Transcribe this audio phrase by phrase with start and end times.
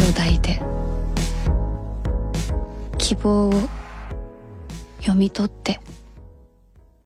[0.00, 0.60] を抱いて
[2.98, 3.52] 希望を
[5.00, 5.80] 読み取って